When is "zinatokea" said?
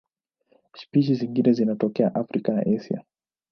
1.53-2.15